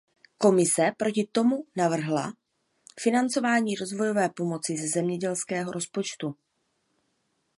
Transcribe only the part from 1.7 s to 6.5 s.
navrhla financování rozvojové pomoci ze zemědělského rozpočtu.